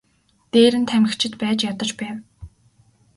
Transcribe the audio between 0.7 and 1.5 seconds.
нь тамхичид